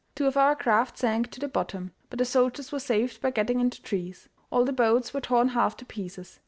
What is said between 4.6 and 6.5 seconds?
the boats were torn half to pieces.